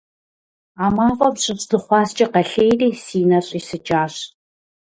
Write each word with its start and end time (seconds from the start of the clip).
А 0.83 0.85
мафӀэм 0.95 1.33
щыщ 1.41 1.61
зы 1.69 1.77
хъуаскӀэ 1.83 2.25
къэлъейри 2.33 2.89
си 3.03 3.19
нэр 3.29 3.43
щӀисыкӀащ. 3.47 4.15